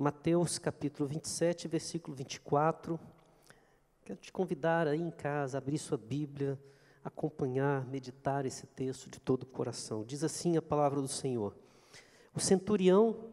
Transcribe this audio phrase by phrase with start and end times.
[0.00, 2.98] Mateus capítulo 27, versículo 24.
[4.02, 6.58] Quero te convidar aí em casa, abrir sua Bíblia,
[7.04, 10.02] acompanhar, meditar esse texto de todo o coração.
[10.02, 11.54] Diz assim a palavra do Senhor:
[12.34, 13.30] O centurião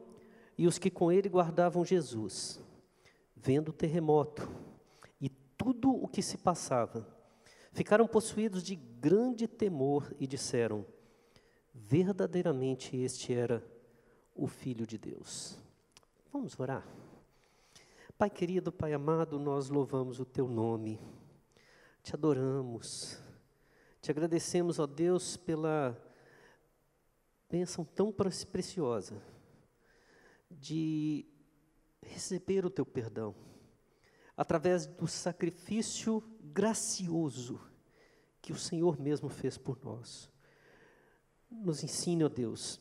[0.57, 2.61] e os que com ele guardavam Jesus,
[3.33, 4.45] vendo o terremoto
[5.21, 7.07] e tudo o que se passava,
[7.71, 10.85] ficaram possuídos de grande temor e disseram:
[11.73, 13.63] Verdadeiramente este era
[14.35, 15.65] o Filho de Deus.
[16.37, 16.87] Vamos orar.
[18.15, 20.99] Pai querido, Pai amado, nós louvamos o Teu nome,
[22.03, 23.17] te adoramos,
[23.99, 25.99] te agradecemos, ó Deus, pela
[27.49, 29.19] bênção tão preciosa
[30.47, 31.25] de
[32.03, 33.33] receber o Teu perdão,
[34.37, 37.59] através do sacrifício gracioso
[38.43, 40.29] que o Senhor mesmo fez por nós.
[41.49, 42.79] Nos ensine, ó Deus,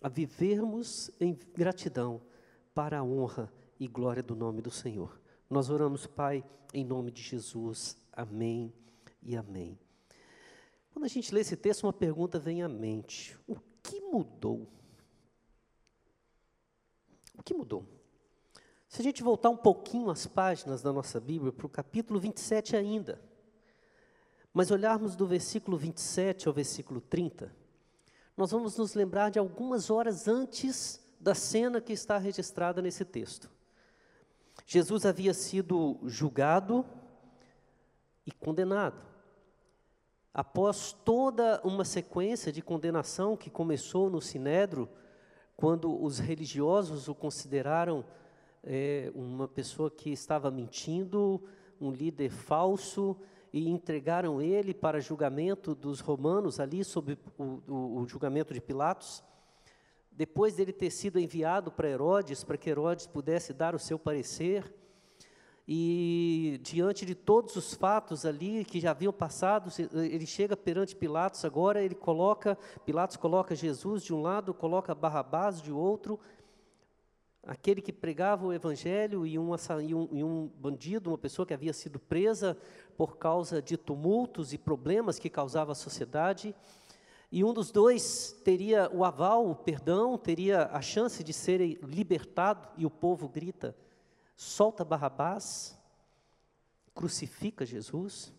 [0.00, 2.22] a vivermos em gratidão
[2.76, 5.18] para a honra e glória do nome do Senhor.
[5.48, 7.96] Nós oramos, Pai, em nome de Jesus.
[8.12, 8.70] Amém
[9.22, 9.78] e amém.
[10.92, 14.68] Quando a gente lê esse texto, uma pergunta vem à mente: o que mudou?
[17.38, 17.86] O que mudou?
[18.86, 22.76] Se a gente voltar um pouquinho as páginas da nossa Bíblia, para o capítulo 27
[22.76, 23.18] ainda,
[24.52, 27.50] mas olharmos do versículo 27 ao versículo 30,
[28.36, 33.50] nós vamos nos lembrar de algumas horas antes da cena que está registrada nesse texto.
[34.64, 36.84] Jesus havia sido julgado
[38.24, 39.04] e condenado.
[40.32, 44.88] Após toda uma sequência de condenação que começou no Sinédrio,
[45.56, 48.04] quando os religiosos o consideraram
[48.62, 51.42] é, uma pessoa que estava mentindo,
[51.80, 53.16] um líder falso,
[53.52, 59.24] e entregaram ele para julgamento dos romanos, ali sob o, o, o julgamento de Pilatos
[60.16, 64.74] depois dele ter sido enviado para Herodes, para que Herodes pudesse dar o seu parecer,
[65.68, 71.44] e diante de todos os fatos ali que já haviam passado, ele chega perante Pilatos
[71.44, 76.20] agora, ele coloca, Pilatos coloca Jesus de um lado, coloca Barrabás de outro,
[77.42, 81.52] aquele que pregava o evangelho e um, e, um, e um bandido, uma pessoa que
[81.52, 82.56] havia sido presa
[82.96, 86.54] por causa de tumultos e problemas que causava a sociedade,
[87.36, 92.66] e um dos dois teria o aval, o perdão, teria a chance de ser libertado,
[92.78, 93.76] e o povo grita:
[94.34, 95.78] solta Barrabás,
[96.94, 98.32] crucifica Jesus.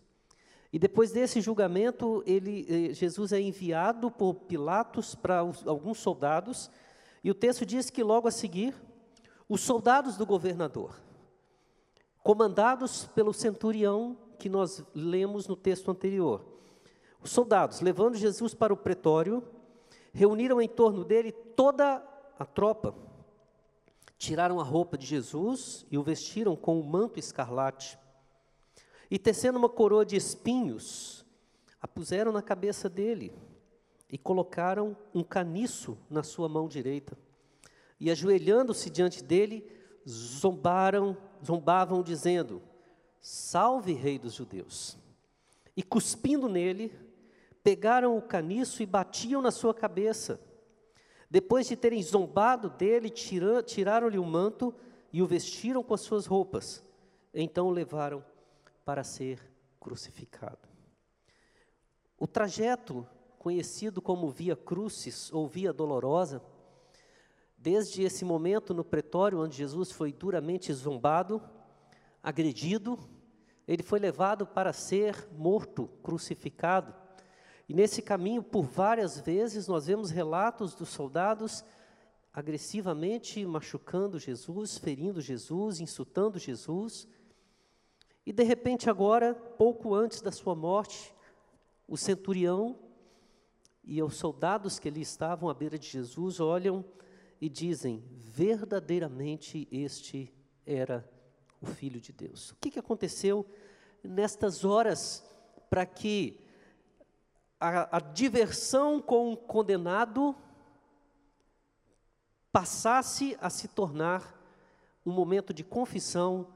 [0.72, 6.68] E depois desse julgamento, ele, eh, Jesus é enviado por Pilatos para alguns soldados,
[7.22, 8.74] e o texto diz que logo a seguir,
[9.48, 11.00] os soldados do governador,
[12.20, 16.57] comandados pelo centurião que nós lemos no texto anterior,
[17.22, 19.42] os soldados, levando Jesus para o pretório,
[20.12, 22.02] reuniram em torno dele toda
[22.38, 22.94] a tropa.
[24.16, 27.98] Tiraram a roupa de Jesus e o vestiram com um manto escarlate.
[29.10, 31.24] E tecendo uma coroa de espinhos,
[31.80, 33.32] a puseram na cabeça dele
[34.10, 37.16] e colocaram um caniço na sua mão direita.
[38.00, 39.70] E ajoelhando-se diante dele,
[40.08, 42.62] zombaram, zombavam dizendo:
[43.20, 44.96] Salve, Rei dos Judeus!
[45.76, 46.92] E cuspindo nele,
[47.62, 50.40] pegaram o caniço e batiam na sua cabeça.
[51.30, 54.74] Depois de terem zombado dele, tiraram-lhe o manto
[55.12, 56.84] e o vestiram com as suas roupas.
[57.34, 58.24] Então o levaram
[58.84, 59.40] para ser
[59.78, 60.68] crucificado.
[62.18, 63.06] O trajeto,
[63.38, 66.42] conhecido como Via Crucis ou Via Dolorosa,
[67.56, 71.42] desde esse momento no pretório onde Jesus foi duramente zombado,
[72.22, 72.98] agredido,
[73.66, 76.94] ele foi levado para ser morto, crucificado
[77.68, 81.62] e nesse caminho, por várias vezes, nós vemos relatos dos soldados
[82.32, 87.06] agressivamente machucando Jesus, ferindo Jesus, insultando Jesus.
[88.24, 91.14] E de repente, agora, pouco antes da sua morte,
[91.86, 92.78] o centurião
[93.84, 96.82] e os soldados que ali estavam à beira de Jesus olham
[97.38, 100.32] e dizem: verdadeiramente este
[100.64, 101.06] era
[101.60, 102.50] o Filho de Deus.
[102.50, 103.44] O que, que aconteceu
[104.02, 105.22] nestas horas
[105.68, 106.47] para que
[107.60, 110.34] a, a diversão com o condenado
[112.52, 114.34] passasse a se tornar
[115.04, 116.48] um momento de confissão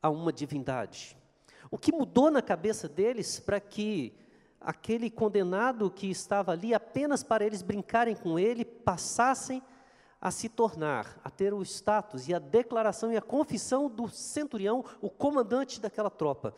[0.00, 1.16] a uma divindade.
[1.70, 4.14] O que mudou na cabeça deles para que
[4.60, 9.62] aquele condenado que estava ali apenas para eles brincarem com ele passassem
[10.20, 14.84] a se tornar, a ter o status e a declaração e a confissão do centurião,
[15.00, 16.54] o comandante daquela tropa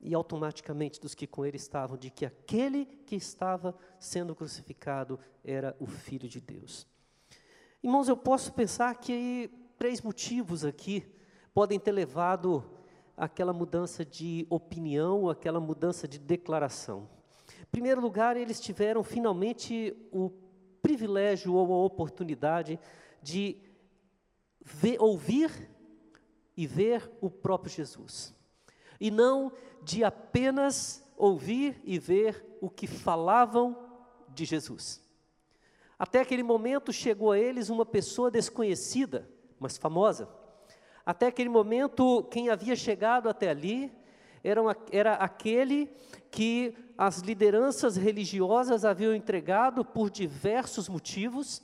[0.00, 5.74] e automaticamente dos que com ele estavam, de que aquele que estava sendo crucificado era
[5.80, 6.86] o Filho de Deus.
[7.82, 11.04] Irmãos, eu posso pensar que três motivos aqui
[11.52, 12.64] podem ter levado
[13.16, 17.08] àquela mudança de opinião, aquela mudança de declaração.
[17.62, 20.30] Em primeiro lugar, eles tiveram finalmente o
[20.82, 22.78] privilégio ou a oportunidade
[23.22, 23.56] de
[24.62, 25.70] ver, ouvir
[26.56, 28.34] e ver o próprio Jesus.
[29.00, 29.52] E não
[29.82, 33.76] de apenas ouvir e ver o que falavam
[34.28, 35.02] de Jesus.
[35.98, 40.28] Até aquele momento chegou a eles uma pessoa desconhecida, mas famosa.
[41.06, 43.92] Até aquele momento, quem havia chegado até ali
[44.42, 45.90] era, uma, era aquele
[46.30, 51.62] que as lideranças religiosas haviam entregado por diversos motivos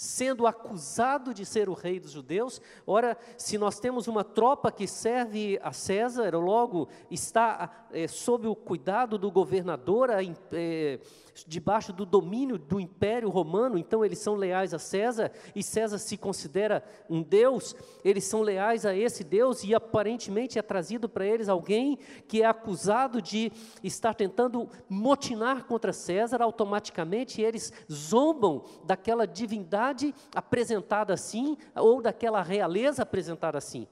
[0.00, 2.58] sendo acusado de ser o rei dos judeus.
[2.86, 8.56] Ora, se nós temos uma tropa que serve a César, logo está é, sob o
[8.56, 11.00] cuidado do governador, é,
[11.46, 16.16] debaixo do domínio do Império Romano, então eles são leais a César, e César se
[16.16, 21.48] considera um Deus, eles são leais a esse Deus, e aparentemente é trazido para eles
[21.48, 21.98] alguém
[22.28, 23.52] que é acusado de
[23.82, 33.02] estar tentando motinar contra César, automaticamente eles zombam daquela divindade apresentada assim, ou daquela realeza
[33.02, 33.86] apresentada assim.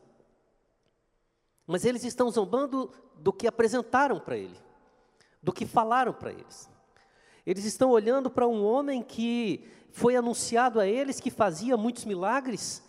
[1.66, 4.56] Mas eles estão zombando do que apresentaram para ele,
[5.42, 6.77] do que falaram para eles.
[7.48, 12.82] Eles estão olhando para um homem que foi anunciado a eles que fazia muitos milagres,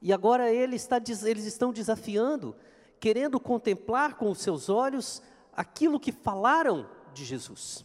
[0.00, 2.56] e agora ele está, eles estão desafiando,
[2.98, 5.20] querendo contemplar com os seus olhos
[5.52, 7.84] aquilo que falaram de Jesus.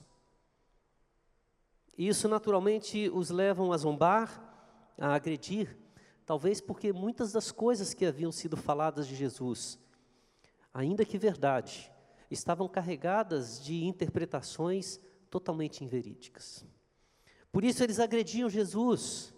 [1.98, 5.78] E isso naturalmente os levam a zombar, a agredir,
[6.26, 9.78] talvez porque muitas das coisas que haviam sido faladas de Jesus,
[10.74, 11.92] ainda que verdade,
[12.30, 14.98] estavam carregadas de interpretações
[15.32, 16.64] totalmente inverídicas.
[17.52, 19.34] Por isso eles agrediam Jesus,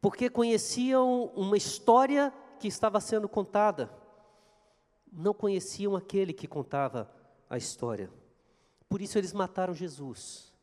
[0.00, 3.92] porque conheciam uma história que estava sendo contada,
[5.12, 7.10] não conheciam aquele que contava
[7.48, 8.10] a história.
[8.88, 10.54] Por isso eles mataram Jesus,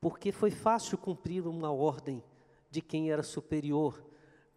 [0.00, 2.24] porque foi fácil cumprir uma ordem
[2.70, 4.02] de quem era superior,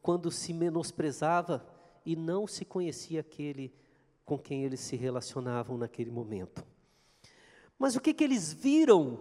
[0.02, 1.66] quando se menosprezava
[2.06, 3.74] e não se conhecia aquele
[4.26, 6.66] com quem eles se relacionavam naquele momento.
[7.82, 9.18] Mas o que, que eles viram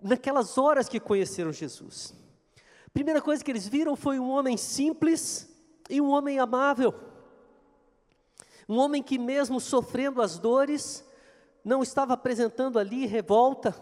[0.00, 2.14] naquelas horas que conheceram Jesus?
[2.94, 5.52] Primeira coisa que eles viram foi um homem simples
[5.90, 6.94] e um homem amável.
[8.68, 11.04] Um homem que, mesmo sofrendo as dores,
[11.64, 13.74] não estava apresentando ali revolta.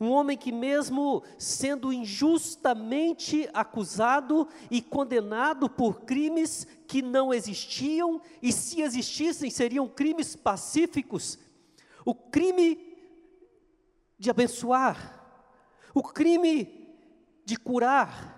[0.00, 8.50] Um homem que, mesmo sendo injustamente acusado e condenado por crimes que não existiam, e
[8.50, 11.38] se existissem, seriam crimes pacíficos,
[12.04, 12.78] o crime
[14.18, 15.22] de abençoar,
[15.94, 16.84] o crime
[17.44, 18.34] de curar,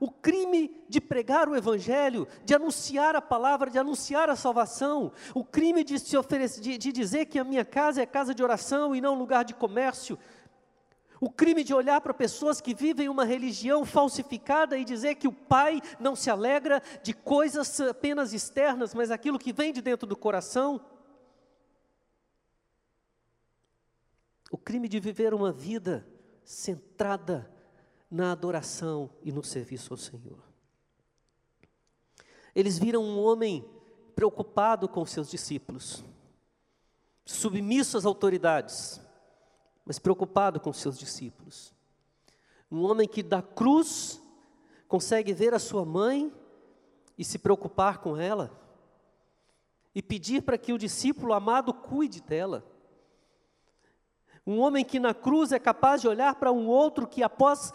[0.00, 5.44] o crime de pregar o Evangelho, de anunciar a palavra, de anunciar a salvação, o
[5.44, 8.94] crime de, se oferecer, de, de dizer que a minha casa é casa de oração
[8.94, 10.18] e não lugar de comércio,
[11.20, 15.32] o crime de olhar para pessoas que vivem uma religião falsificada e dizer que o
[15.32, 20.16] Pai não se alegra de coisas apenas externas, mas aquilo que vem de dentro do
[20.16, 20.80] coração.
[24.50, 26.06] O crime de viver uma vida
[26.44, 27.50] centrada
[28.10, 30.42] na adoração e no serviço ao Senhor.
[32.54, 33.68] Eles viram um homem
[34.14, 36.04] preocupado com seus discípulos,
[37.24, 39.00] submisso às autoridades,
[39.84, 41.72] mas preocupado com seus discípulos.
[42.70, 44.20] Um homem que da cruz
[44.88, 46.32] consegue ver a sua mãe
[47.16, 48.58] e se preocupar com ela,
[49.94, 52.64] e pedir para que o discípulo amado cuide dela.
[54.48, 57.70] Um homem que na cruz é capaz de olhar para um outro que, após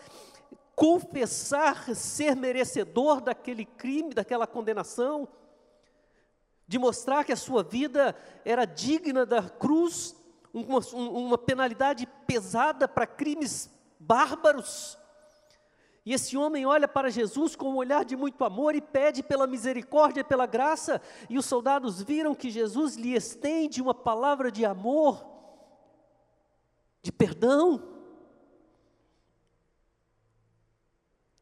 [0.75, 5.27] confessar ser merecedor daquele crime, daquela condenação,
[6.67, 10.15] de mostrar que a sua vida era digna da cruz,
[10.51, 14.97] uma, uma penalidade pesada para crimes bárbaros.
[16.03, 19.45] E esse homem olha para Jesus com um olhar de muito amor e pede pela
[19.45, 20.99] misericórdia e pela graça,
[21.29, 25.32] e os soldados viram que Jesus lhe estende uma palavra de amor,
[27.03, 27.83] de perdão.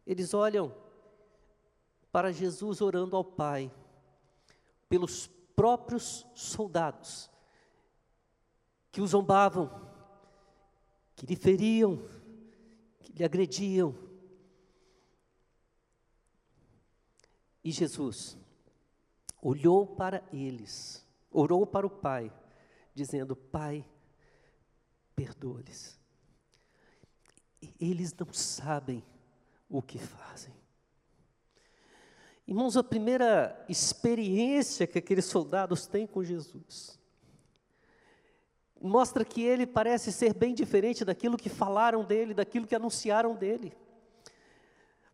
[0.06, 0.76] Eles olham
[2.12, 3.72] para Jesus orando ao Pai,
[4.90, 7.30] pelos próprios soldados,
[8.92, 9.70] que o zombavam,
[11.16, 12.04] que lhe feriam,
[13.00, 13.96] que lhe agrediam.
[17.64, 18.36] E Jesus
[19.40, 22.34] olhou para eles, orou para o Pai,
[22.94, 23.86] dizendo: Pai,
[25.16, 26.00] perdoa-lhes.
[27.80, 29.04] Eles não sabem
[29.70, 30.54] o que fazem.
[32.48, 37.00] Irmãos, a primeira experiência que aqueles soldados têm com Jesus
[38.82, 43.74] mostra que ele parece ser bem diferente daquilo que falaram dele, daquilo que anunciaram dele.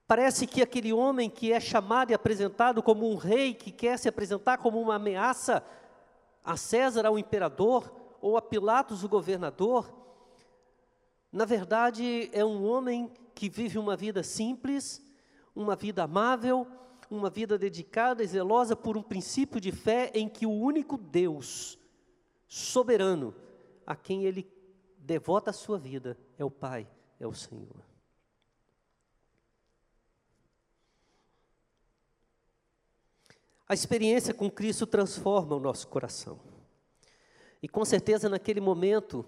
[0.08, 4.08] Parece que aquele homem que é chamado e apresentado como um rei, que quer se
[4.08, 5.62] apresentar como uma ameaça
[6.44, 9.94] a César, ao imperador, ou a Pilatos, o governador,
[11.32, 15.02] na verdade é um homem que vive uma vida simples,
[15.56, 16.68] uma vida amável,
[17.10, 21.78] uma vida dedicada e zelosa por um princípio de fé em que o único Deus
[22.48, 23.34] soberano
[23.86, 24.50] a quem ele
[24.98, 26.88] devota a sua vida é o Pai,
[27.20, 27.86] é o Senhor.
[33.70, 36.47] A experiência com Cristo transforma o nosso coração.
[37.62, 39.26] E com certeza naquele momento,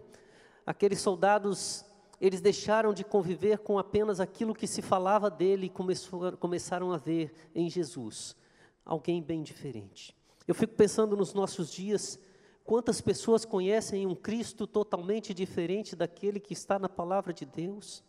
[0.65, 1.85] aqueles soldados,
[2.21, 7.33] eles deixaram de conviver com apenas aquilo que se falava dele e começaram a ver
[7.55, 8.35] em Jesus
[8.85, 10.17] alguém bem diferente.
[10.47, 12.19] Eu fico pensando nos nossos dias,
[12.63, 18.03] quantas pessoas conhecem um Cristo totalmente diferente daquele que está na palavra de Deus?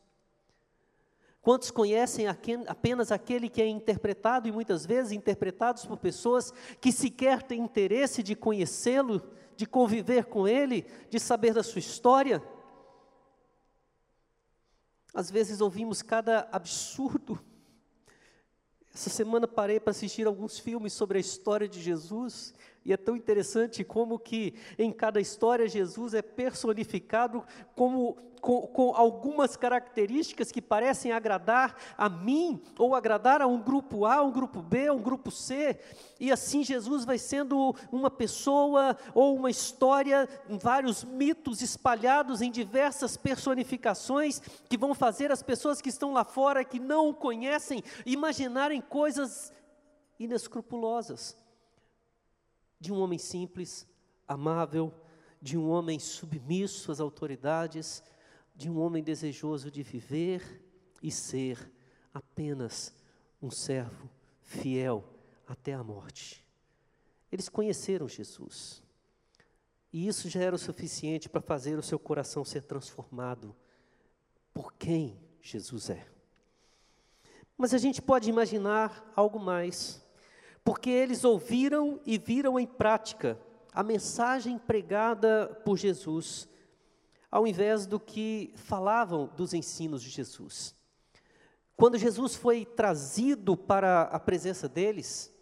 [1.42, 7.42] Quantos conhecem apenas aquele que é interpretado e muitas vezes interpretados por pessoas que sequer
[7.42, 9.22] têm interesse de conhecê-lo,
[9.60, 12.42] de conviver com ele, de saber da sua história?
[15.12, 17.38] Às vezes ouvimos cada absurdo.
[18.94, 22.54] Essa semana parei para assistir alguns filmes sobre a história de Jesus
[22.86, 27.44] e é tão interessante como que em cada história Jesus é personificado
[27.76, 34.06] como com, com, algumas características que parecem agradar a mim, ou agradar a um grupo
[34.06, 35.78] A, um grupo B, um grupo C,
[36.18, 43.16] e assim Jesus vai sendo uma pessoa ou uma história, vários mitos espalhados em diversas
[43.16, 48.80] personificações que vão fazer as pessoas que estão lá fora, que não o conhecem, imaginarem
[48.80, 49.52] coisas
[50.18, 51.37] inescrupulosas
[52.80, 53.87] de um homem simples,
[54.26, 54.92] amável,
[55.40, 58.02] de um homem submisso às autoridades,
[58.60, 60.62] de um homem desejoso de viver
[61.02, 61.72] e ser
[62.12, 62.94] apenas
[63.40, 64.10] um servo
[64.42, 65.02] fiel
[65.46, 66.46] até a morte.
[67.32, 68.82] Eles conheceram Jesus.
[69.90, 73.56] E isso já era o suficiente para fazer o seu coração ser transformado
[74.52, 76.06] por quem Jesus é.
[77.56, 80.04] Mas a gente pode imaginar algo mais
[80.62, 83.40] porque eles ouviram e viram em prática
[83.72, 86.46] a mensagem pregada por Jesus,
[87.30, 90.75] ao invés do que falavam dos ensinos de Jesus.
[91.76, 95.32] Quando Jesus foi trazido para a presença deles,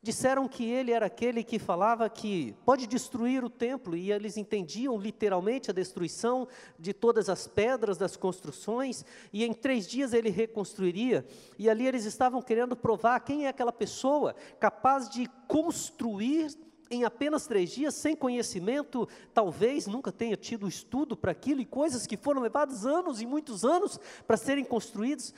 [0.00, 4.96] Disseram que ele era aquele que falava que pode destruir o templo, e eles entendiam
[4.96, 6.46] literalmente a destruição
[6.78, 11.26] de todas as pedras das construções, e em três dias ele reconstruiria.
[11.58, 16.56] E ali eles estavam querendo provar quem é aquela pessoa capaz de construir
[16.90, 22.06] em apenas três dias, sem conhecimento, talvez nunca tenha tido estudo para aquilo, e coisas
[22.06, 25.34] que foram levadas anos e muitos anos para serem construídos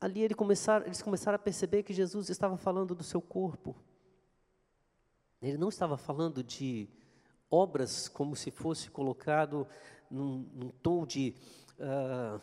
[0.00, 3.74] ali ele começar, eles começaram a perceber que Jesus estava falando do seu corpo.
[5.42, 6.88] Ele não estava falando de
[7.50, 9.66] obras como se fosse colocado
[10.10, 11.34] num, num tom de
[11.78, 12.40] uh,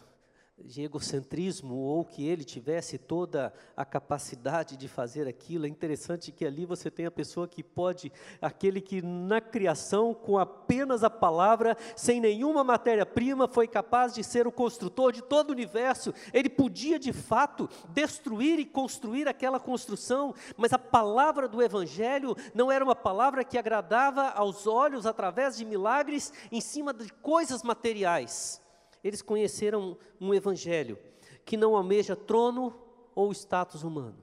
[0.63, 5.65] de egocentrismo ou que ele tivesse toda a capacidade de fazer aquilo.
[5.65, 10.37] É interessante que ali você tem a pessoa que pode, aquele que na criação, com
[10.37, 15.53] apenas a palavra, sem nenhuma matéria-prima, foi capaz de ser o construtor de todo o
[15.53, 16.13] universo.
[16.33, 22.71] Ele podia de fato destruir e construir aquela construção, mas a palavra do Evangelho não
[22.71, 28.64] era uma palavra que agradava aos olhos através de milagres em cima de coisas materiais
[29.05, 30.97] eles conheceram um evangelho
[31.45, 32.75] que não almeja trono
[33.13, 34.17] ou status humano.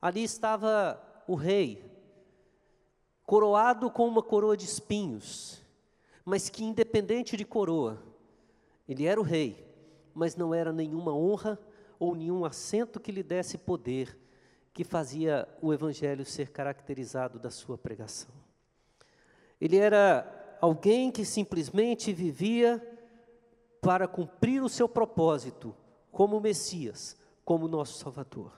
[0.00, 1.82] Ali estava o rei,
[3.24, 5.64] coroado com uma coroa de espinhos,
[6.22, 8.02] mas que, independente de coroa,
[8.86, 9.66] ele era o rei,
[10.12, 11.58] mas não era nenhuma honra
[11.98, 14.18] ou nenhum assento que lhe desse poder
[14.74, 18.34] que fazia o evangelho ser caracterizado da sua pregação.
[19.58, 22.91] Ele era alguém que simplesmente vivia
[23.82, 25.74] para cumprir o seu propósito
[26.12, 28.52] como Messias, como nosso Salvador.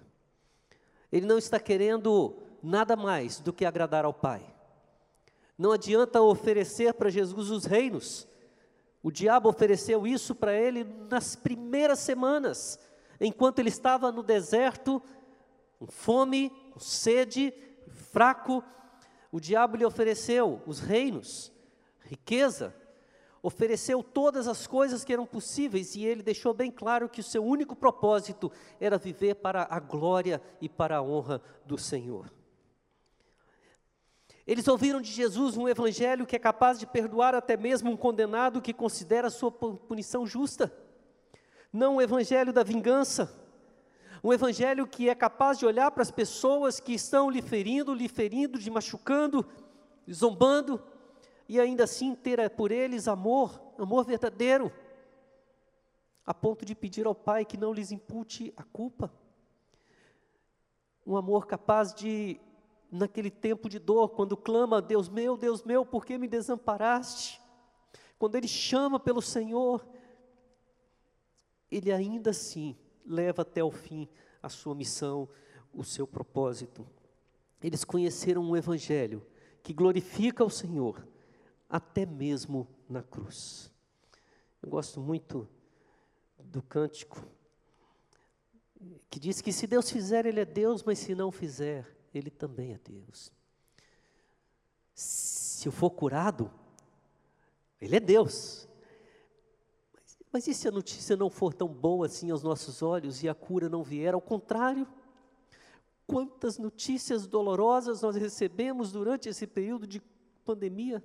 [1.11, 4.45] Ele não está querendo nada mais do que agradar ao Pai.
[5.57, 8.29] Não adianta oferecer para Jesus os reinos.
[9.03, 12.79] O diabo ofereceu isso para ele nas primeiras semanas,
[13.19, 15.01] enquanto ele estava no deserto,
[15.79, 17.55] com fome, com sede,
[18.13, 18.63] fraco.
[19.33, 21.51] O diabo lhe ofereceu os reinos,
[22.03, 22.75] riqueza,
[23.45, 27.45] ofereceu todas as coisas que eram possíveis e ele deixou bem claro que o seu
[27.45, 32.33] único propósito era viver para a glória e para a honra do Senhor.
[34.47, 38.63] Eles ouviram de Jesus um evangelho que é capaz de perdoar até mesmo um condenado
[38.63, 40.75] que considera sua punição justa.
[41.71, 43.31] Não o evangelho da vingança,
[44.23, 48.09] um evangelho que é capaz de olhar para as pessoas que estão lhe ferindo, lhe
[48.09, 49.47] ferindo, lhe machucando,
[50.11, 50.83] zombando,
[51.49, 54.73] e ainda assim ter por eles amor, amor verdadeiro,
[56.25, 59.13] a ponto de pedir ao Pai que não lhes impute a culpa.
[61.07, 62.41] Um amor capaz de,
[62.91, 67.41] naquele tempo de dor, quando clama, Deus meu, Deus meu, por que me desamparaste?
[68.19, 69.87] Quando ele chama pelo Senhor,
[71.71, 74.09] ele ainda assim leva até o fim
[74.43, 75.29] a sua missão,
[75.73, 76.87] o seu propósito.
[77.63, 79.27] Eles conheceram um Evangelho
[79.63, 81.07] que glorifica o Senhor,
[81.75, 83.69] até mesmo na cruz.
[84.63, 85.49] Eu gosto muito
[86.39, 87.27] do cântico
[89.11, 92.75] que diz que se Deus fizer, Ele é Deus, mas se não fizer, Ele também
[92.75, 93.33] é Deus.
[94.95, 96.49] Se eu for curado,
[97.81, 98.69] Ele é Deus.
[99.93, 103.29] Mas, mas e se a notícia não for tão boa assim aos nossos olhos e
[103.29, 104.15] a cura não vier?
[104.15, 104.87] Ao contrário,
[106.07, 110.01] quantas notícias dolorosas nós recebemos durante esse período de
[110.45, 111.03] pandemia.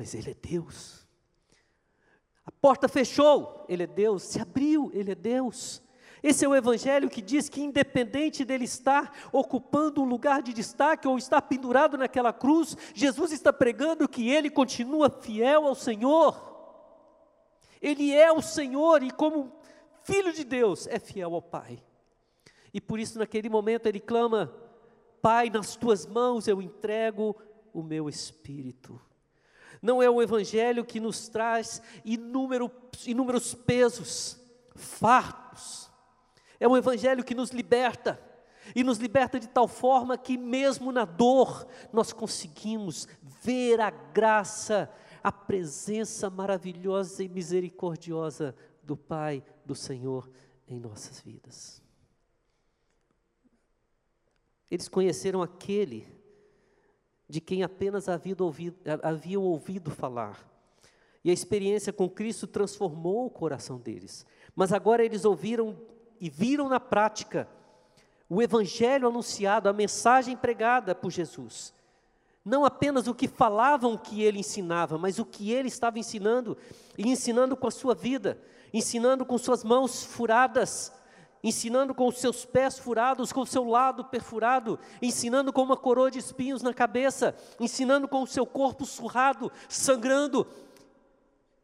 [0.00, 1.06] Mas Ele é Deus.
[2.46, 4.22] A porta fechou, Ele é Deus.
[4.22, 5.82] Se abriu, Ele é Deus.
[6.22, 11.06] Esse é o Evangelho que diz que, independente dele estar ocupando um lugar de destaque
[11.06, 16.48] ou estar pendurado naquela cruz, Jesus está pregando que ele continua fiel ao Senhor.
[17.78, 19.52] Ele é o Senhor e, como
[20.02, 21.78] filho de Deus, é fiel ao Pai.
[22.72, 24.50] E por isso, naquele momento, ele clama:
[25.20, 27.36] Pai, nas tuas mãos eu entrego
[27.70, 28.98] o meu espírito.
[29.82, 32.70] Não é o Evangelho que nos traz inúmero,
[33.06, 34.38] inúmeros pesos,
[34.74, 35.90] fartos.
[36.58, 38.20] É um Evangelho que nos liberta,
[38.74, 43.08] e nos liberta de tal forma que, mesmo na dor, nós conseguimos
[43.42, 50.30] ver a graça, a presença maravilhosa e misericordiosa do Pai, do Senhor
[50.68, 51.82] em nossas vidas.
[54.70, 56.06] Eles conheceram aquele
[57.30, 60.38] de quem apenas haviam ouvido, haviam ouvido falar.
[61.24, 64.26] E a experiência com Cristo transformou o coração deles.
[64.54, 65.76] Mas agora eles ouviram
[66.20, 67.48] e viram na prática
[68.28, 71.72] o evangelho anunciado, a mensagem pregada por Jesus.
[72.44, 76.56] Não apenas o que falavam que ele ensinava, mas o que ele estava ensinando,
[76.96, 78.40] e ensinando com a sua vida,
[78.72, 80.92] ensinando com suas mãos furadas,
[81.42, 86.10] ensinando com os seus pés furados, com o seu lado perfurado, ensinando com uma coroa
[86.10, 90.46] de espinhos na cabeça, ensinando com o seu corpo surrado, sangrando,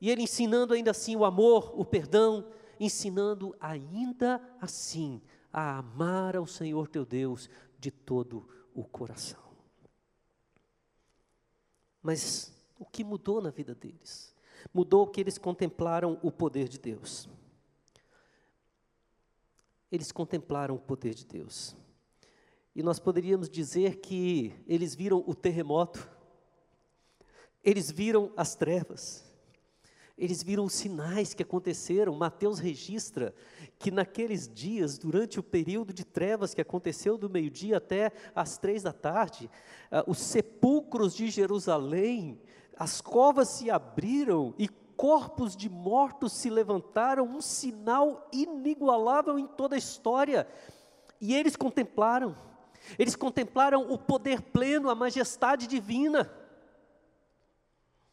[0.00, 2.46] e ele ensinando ainda assim o amor, o perdão,
[2.78, 9.40] ensinando ainda assim a amar ao Senhor teu Deus de todo o coração.
[12.02, 14.34] Mas o que mudou na vida deles?
[14.72, 17.28] Mudou que eles contemplaram o poder de Deus
[19.96, 21.76] eles contemplaram o poder de Deus.
[22.74, 26.08] E nós poderíamos dizer que eles viram o terremoto,
[27.64, 29.24] eles viram as trevas,
[30.16, 32.14] eles viram os sinais que aconteceram.
[32.14, 33.34] Mateus registra
[33.78, 38.82] que naqueles dias, durante o período de trevas que aconteceu do meio-dia até as três
[38.82, 39.50] da tarde,
[39.90, 42.40] uh, os sepulcros de Jerusalém,
[42.76, 49.74] as covas se abriram e corpos de mortos se levantaram, um sinal inigualável em toda
[49.74, 50.48] a história.
[51.20, 52.36] E eles contemplaram,
[52.98, 56.32] eles contemplaram o poder pleno, a majestade divina.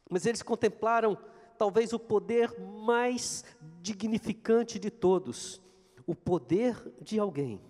[0.09, 1.17] Mas eles contemplaram
[1.57, 3.43] talvez o poder mais
[3.81, 5.61] dignificante de todos,
[6.05, 7.61] o poder de alguém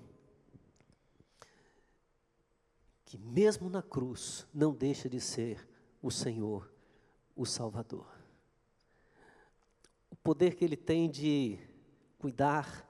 [3.06, 5.69] que mesmo na cruz não deixa de ser
[6.02, 6.73] o Senhor,
[7.36, 8.12] o Salvador
[10.23, 11.59] poder que Ele tem de
[12.17, 12.88] cuidar,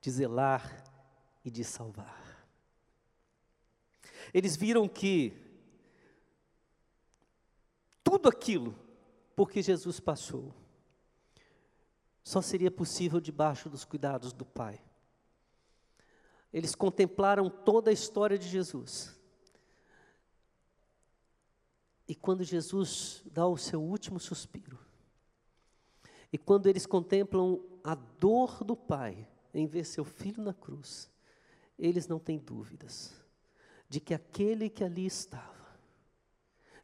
[0.00, 0.84] de zelar
[1.44, 2.46] e de salvar.
[4.34, 5.32] Eles viram que
[8.02, 8.76] tudo aquilo
[9.36, 10.52] porque Jesus passou
[12.22, 14.80] só seria possível debaixo dos cuidados do Pai.
[16.52, 19.18] Eles contemplaram toda a história de Jesus.
[22.06, 24.78] E quando Jesus dá o seu último suspiro,
[26.32, 31.10] e quando eles contemplam a dor do Pai em ver seu filho na cruz,
[31.78, 33.14] eles não têm dúvidas
[33.88, 35.76] de que aquele que ali estava,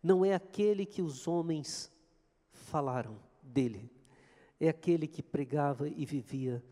[0.03, 1.91] não é aquele que os homens
[2.53, 3.91] falaram dele,
[4.61, 6.63] é aquele que pregava e vivia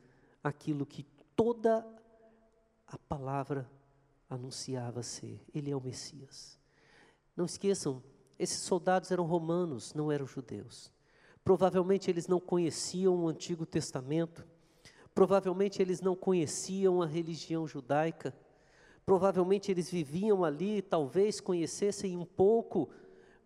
[0.45, 1.87] aquilo que toda
[2.87, 3.71] a palavra
[4.29, 5.41] anunciava ser.
[5.55, 6.59] Ele é o Messias.
[7.37, 8.03] Não esqueçam,
[8.39, 10.93] esses soldados eram romanos, não eram judeus.
[11.47, 14.45] Provavelmente eles não conheciam o Antigo Testamento,
[15.15, 18.35] provavelmente eles não conheciam a religião judaica,
[19.05, 22.91] provavelmente eles viviam ali, talvez conhecessem um pouco,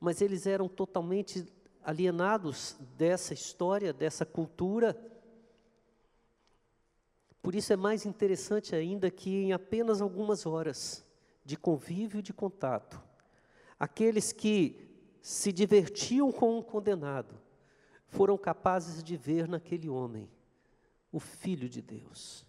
[0.00, 1.44] mas eles eram totalmente
[1.84, 4.98] alienados dessa história, dessa cultura.
[7.42, 11.04] Por isso é mais interessante ainda que em apenas algumas horas
[11.44, 12.98] de convívio e de contato,
[13.78, 14.88] aqueles que
[15.20, 17.49] se divertiam com um condenado,
[18.10, 20.28] foram capazes de ver naquele homem
[21.12, 22.44] o Filho de Deus,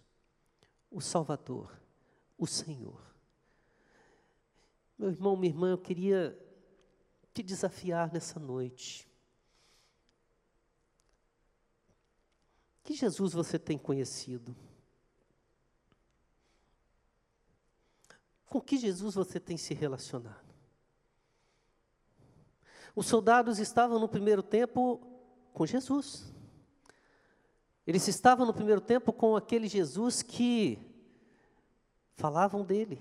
[0.90, 1.72] o Salvador,
[2.36, 3.00] o Senhor.
[4.98, 6.38] Meu irmão, minha irmã, eu queria
[7.32, 9.08] te desafiar nessa noite.
[12.82, 14.54] Que Jesus você tem conhecido?
[18.46, 20.52] Com que Jesus você tem se relacionado?
[22.94, 25.11] Os soldados estavam no primeiro tempo
[25.52, 26.32] com Jesus.
[27.86, 30.78] Eles estavam no primeiro tempo com aquele Jesus que
[32.14, 33.00] falavam dele.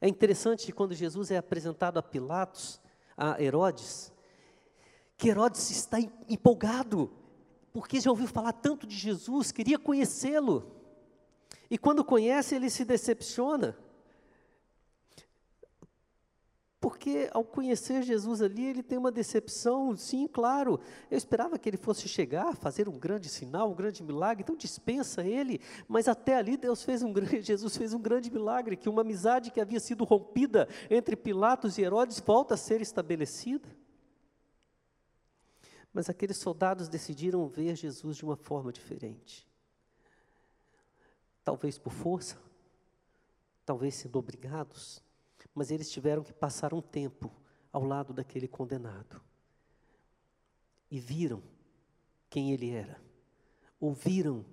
[0.00, 2.80] É interessante que quando Jesus é apresentado a Pilatos,
[3.16, 4.12] a Herodes,
[5.16, 5.98] que Herodes está
[6.28, 7.12] empolgado,
[7.72, 10.70] porque já ouviu falar tanto de Jesus, queria conhecê-lo.
[11.70, 13.76] E quando conhece, ele se decepciona.
[16.92, 20.78] Porque ao conhecer Jesus ali, ele tem uma decepção, sim, claro.
[21.10, 25.24] Eu esperava que ele fosse chegar, fazer um grande sinal, um grande milagre, então dispensa
[25.24, 25.58] ele.
[25.88, 29.50] Mas até ali Deus fez um grande, Jesus fez um grande milagre, que uma amizade
[29.50, 33.66] que havia sido rompida entre Pilatos e Herodes volta a ser estabelecida.
[35.94, 39.48] Mas aqueles soldados decidiram ver Jesus de uma forma diferente.
[41.42, 42.36] Talvez por força,
[43.64, 45.02] talvez sendo obrigados
[45.54, 47.30] mas eles tiveram que passar um tempo
[47.72, 49.20] ao lado daquele condenado.
[50.90, 51.42] E viram
[52.28, 53.00] quem ele era,
[53.80, 54.44] ouviram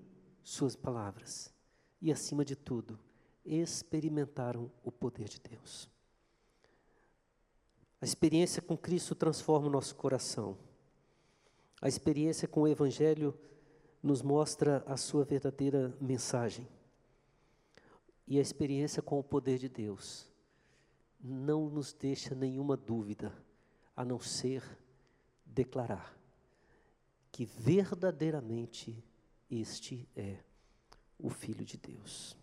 [0.44, 1.54] suas palavras
[2.02, 3.00] e, acima de tudo,
[3.46, 5.90] experimentaram o poder de Deus.
[8.02, 10.58] A experiência com Cristo transforma o nosso coração.
[11.82, 13.38] A experiência com o Evangelho
[14.02, 16.68] nos mostra a sua verdadeira mensagem.
[18.26, 20.29] E a experiência com o poder de Deus
[21.20, 23.34] não nos deixa nenhuma dúvida,
[23.96, 24.64] a não ser
[25.46, 26.18] declarar
[27.32, 29.04] que verdadeiramente
[29.50, 30.38] este é
[31.18, 32.38] o Filho de Deus.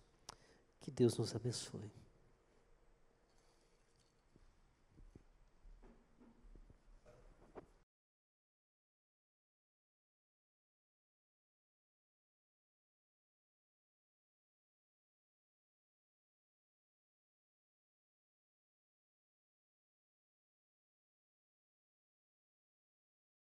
[0.80, 1.90] Que Deus nos abençoe.